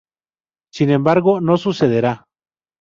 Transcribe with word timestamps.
Sin 0.73 0.89
embargo, 0.89 1.41
no 1.41 1.57
sucederá. 1.57 2.25